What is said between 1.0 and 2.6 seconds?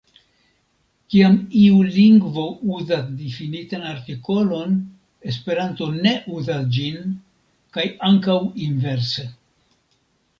Kiam iu lingvo